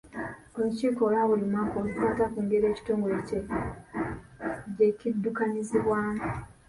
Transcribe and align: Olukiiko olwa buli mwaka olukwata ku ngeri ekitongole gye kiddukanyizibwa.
Olukiiko 0.57 1.01
olwa 1.07 1.23
buli 1.29 1.45
mwaka 1.51 1.75
olukwata 1.81 2.23
ku 2.33 2.39
ngeri 2.43 2.65
ekitongole 2.69 3.17
gye 4.77 4.87
kiddukanyizibwa. 4.97 5.99